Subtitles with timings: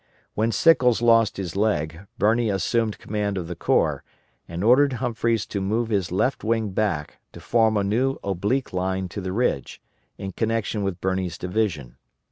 [0.33, 4.03] When Sickles lost his leg, Birney assumed command of the corps,
[4.47, 9.09] and ordered Humphreys to move his left wing back to form a new oblique line
[9.09, 9.79] to the ridge,
[10.17, 11.97] in connection with Birney's division.